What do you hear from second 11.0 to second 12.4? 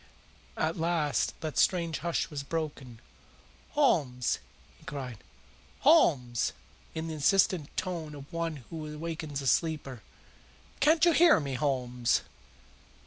you hear me, Holmes?"